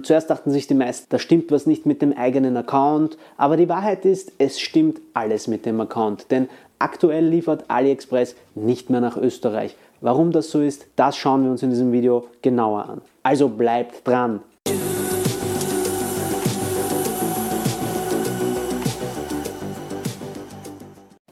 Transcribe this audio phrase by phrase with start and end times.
[0.00, 3.58] Und zuerst dachten sich die meisten, da stimmt was nicht mit dem eigenen Account, aber
[3.58, 6.48] die Wahrheit ist, es stimmt alles mit dem Account, denn
[6.78, 9.76] aktuell liefert AliExpress nicht mehr nach Österreich.
[10.00, 13.02] Warum das so ist, das schauen wir uns in diesem Video genauer an.
[13.22, 14.40] Also bleibt dran.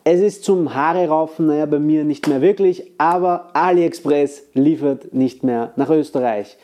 [0.05, 5.43] Es ist zum Haare raufen, naja, bei mir nicht mehr wirklich, aber AliExpress liefert nicht
[5.43, 6.59] mehr nach Österreich.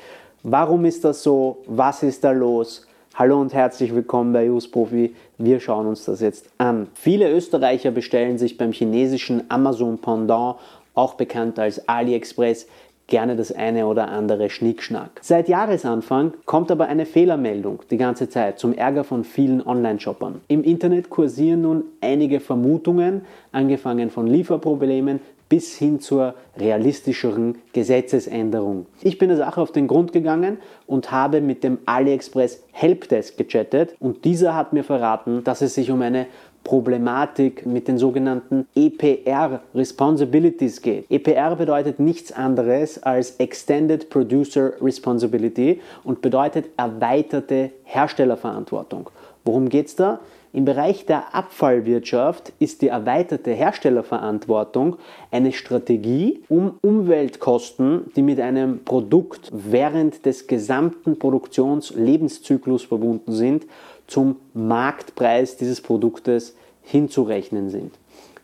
[0.47, 1.63] Warum ist das so?
[1.67, 2.87] Was ist da los?
[3.15, 5.15] Hallo und herzlich willkommen bei Use Profi.
[5.39, 6.89] Wir schauen uns das jetzt an.
[6.93, 10.57] Viele Österreicher bestellen sich beim chinesischen Amazon Pendant,
[10.93, 12.67] auch bekannt als AliExpress,
[13.07, 15.19] gerne das eine oder andere Schnickschnack.
[15.23, 20.43] Seit Jahresanfang kommt aber eine Fehlermeldung die ganze Zeit zum Ärger von vielen Online-Shoppern.
[20.49, 28.87] Im Internet kursieren nun einige Vermutungen, angefangen von Lieferproblemen bis hin zur realistischeren Gesetzesänderung.
[29.03, 33.95] Ich bin der Sache auf den Grund gegangen und habe mit dem AliExpress Helpdesk gechattet
[34.01, 36.27] und dieser hat mir verraten, dass es sich um eine
[36.65, 41.11] Problematik mit den sogenannten EPR Responsibilities geht.
[41.11, 49.11] EPR bedeutet nichts anderes als Extended Producer Responsibility und bedeutet erweiterte Herstellerverantwortung.
[49.45, 50.21] Worum geht es da?
[50.55, 54.99] Im Bereich der Abfallwirtschaft ist die erweiterte Herstellerverantwortung
[55.33, 63.67] eine Strategie, um Umweltkosten, die mit einem Produkt während des gesamten Produktionslebenszyklus verbunden sind,
[64.07, 67.99] zum Marktpreis dieses Produktes hinzurechnen sind.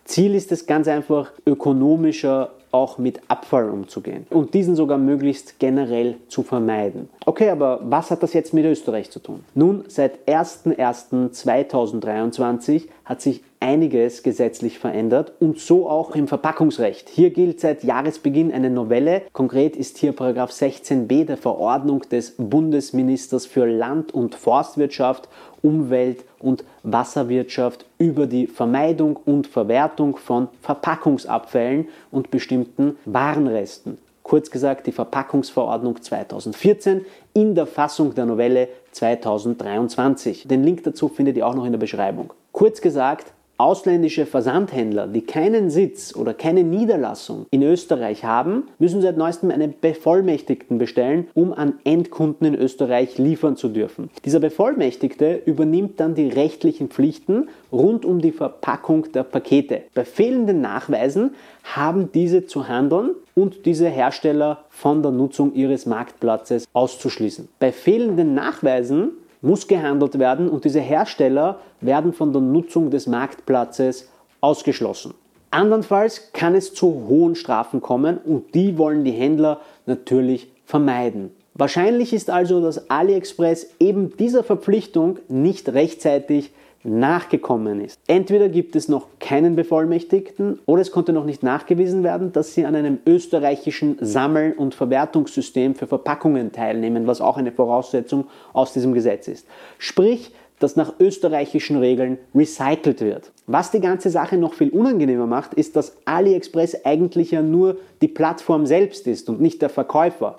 [0.04, 6.16] Ziel ist es ganz einfach, ökonomischer auch mit Abfall umzugehen und diesen sogar möglichst generell
[6.28, 7.08] zu vermeiden.
[7.26, 9.44] Okay, aber was hat das jetzt mit Österreich zu tun?
[9.54, 17.10] Nun, seit 01.01.2023 hat sich einiges gesetzlich verändert und so auch im Verpackungsrecht.
[17.10, 19.22] Hier gilt seit Jahresbeginn eine Novelle.
[19.32, 25.28] Konkret ist hier Paragraph 16b der Verordnung des Bundesministers für Land- und Forstwirtschaft,
[25.62, 33.98] Umwelt und Wasserwirtschaft über die Vermeidung und Verwertung von Verpackungsabfällen und bestimmten Warenresten.
[34.22, 37.04] Kurz gesagt die Verpackungsverordnung 2014
[37.34, 40.46] in der Fassung der Novelle 2023.
[40.48, 42.32] Den Link dazu findet ihr auch noch in der Beschreibung.
[42.52, 49.18] Kurz gesagt, Ausländische Versandhändler, die keinen Sitz oder keine Niederlassung in Österreich haben, müssen seit
[49.18, 54.08] neuestem einen Bevollmächtigten bestellen, um an Endkunden in Österreich liefern zu dürfen.
[54.24, 59.82] Dieser Bevollmächtigte übernimmt dann die rechtlichen Pflichten rund um die Verpackung der Pakete.
[59.92, 66.66] Bei fehlenden Nachweisen haben diese zu handeln und diese Hersteller von der Nutzung ihres Marktplatzes
[66.72, 67.48] auszuschließen.
[67.58, 69.10] Bei fehlenden Nachweisen
[69.42, 74.08] muss gehandelt werden und diese Hersteller werden von der Nutzung des Marktplatzes
[74.40, 75.14] ausgeschlossen.
[75.50, 81.32] Andernfalls kann es zu hohen Strafen kommen und die wollen die Händler natürlich vermeiden.
[81.54, 86.52] Wahrscheinlich ist also, dass AliExpress eben dieser Verpflichtung nicht rechtzeitig
[86.82, 88.00] nachgekommen ist.
[88.06, 92.64] Entweder gibt es noch keinen Bevollmächtigten oder es konnte noch nicht nachgewiesen werden, dass sie
[92.64, 98.94] an einem österreichischen Sammel- und Verwertungssystem für Verpackungen teilnehmen, was auch eine Voraussetzung aus diesem
[98.94, 99.46] Gesetz ist.
[99.78, 103.32] Sprich, dass nach österreichischen Regeln recycelt wird.
[103.46, 108.08] Was die ganze Sache noch viel unangenehmer macht, ist, dass AliExpress eigentlich ja nur die
[108.08, 110.38] Plattform selbst ist und nicht der Verkäufer.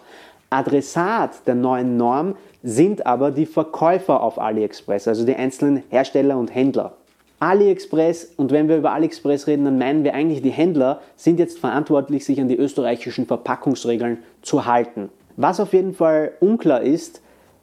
[0.51, 6.53] Adressat der neuen Norm sind aber die Verkäufer auf AliExpress, also die einzelnen Hersteller und
[6.53, 6.91] Händler.
[7.39, 11.57] AliExpress, und wenn wir über AliExpress reden, dann meinen wir eigentlich, die Händler sind jetzt
[11.57, 15.09] verantwortlich, sich an die österreichischen Verpackungsregeln zu halten.
[15.37, 17.21] Was auf jeden Fall unklar ist,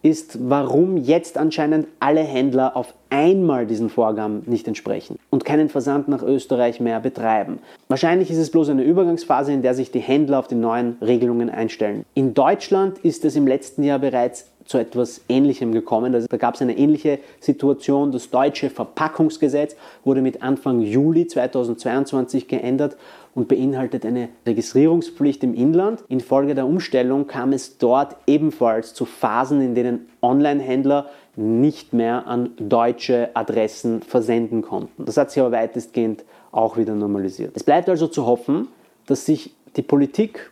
[0.09, 6.09] ist, warum jetzt anscheinend alle Händler auf einmal diesen Vorgaben nicht entsprechen und keinen Versand
[6.09, 7.59] nach Österreich mehr betreiben.
[7.89, 11.51] Wahrscheinlich ist es bloß eine Übergangsphase, in der sich die Händler auf die neuen Regelungen
[11.51, 12.05] einstellen.
[12.15, 16.15] In Deutschland ist es im letzten Jahr bereits zu etwas Ähnlichem gekommen.
[16.15, 18.13] Also da gab es eine ähnliche Situation.
[18.13, 19.75] Das deutsche Verpackungsgesetz
[20.05, 22.99] wurde mit Anfang Juli 2022 geändert
[23.35, 26.05] und beinhaltet eine Registrierungspflicht im Inland.
[26.09, 32.51] Infolge der Umstellung kam es dort ebenfalls zu Phasen, in denen Online-Händler nicht mehr an
[32.59, 35.07] deutsche Adressen versenden konnten.
[35.07, 37.53] Das hat sich aber weitestgehend auch wieder normalisiert.
[37.55, 38.69] Es bleibt also zu hoffen,
[39.07, 40.51] dass sich die Politik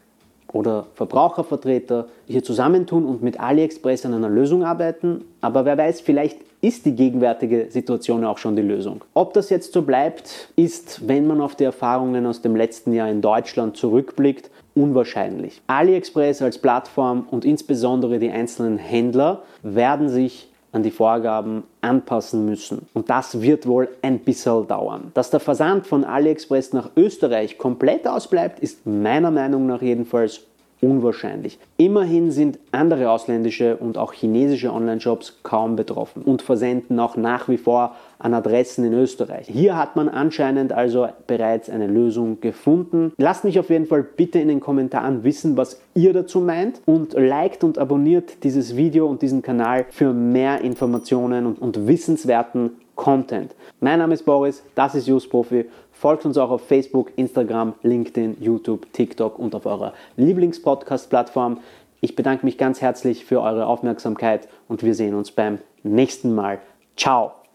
[0.52, 5.24] oder Verbrauchervertreter hier zusammentun und mit AliExpress an einer Lösung arbeiten.
[5.40, 9.02] Aber wer weiß, vielleicht ist die gegenwärtige Situation auch schon die Lösung.
[9.14, 13.10] Ob das jetzt so bleibt, ist, wenn man auf die Erfahrungen aus dem letzten Jahr
[13.10, 15.60] in Deutschland zurückblickt, unwahrscheinlich.
[15.66, 22.86] AliExpress als Plattform und insbesondere die einzelnen Händler werden sich an die Vorgaben anpassen müssen.
[22.92, 25.10] Und das wird wohl ein bisschen dauern.
[25.14, 30.42] Dass der Versand von AliExpress nach Österreich komplett ausbleibt, ist meiner Meinung nach jedenfalls
[30.86, 31.58] unwahrscheinlich.
[31.76, 37.58] Immerhin sind andere ausländische und auch chinesische Online-Shops kaum betroffen und versenden auch nach wie
[37.58, 39.46] vor an Adressen in Österreich.
[39.48, 43.12] Hier hat man anscheinend also bereits eine Lösung gefunden.
[43.18, 47.12] Lasst mich auf jeden Fall bitte in den Kommentaren wissen, was ihr dazu meint und
[47.12, 53.54] liked und abonniert dieses Video und diesen Kanal für mehr Informationen und, und wissenswerten Content.
[53.80, 55.66] Mein Name ist Boris, das ist Profi.
[55.92, 61.58] Folgt uns auch auf Facebook, Instagram, LinkedIn, YouTube, TikTok und auf eurer Lieblingspodcast-Plattform.
[62.00, 66.58] Ich bedanke mich ganz herzlich für eure Aufmerksamkeit und wir sehen uns beim nächsten Mal.
[66.96, 67.45] Ciao!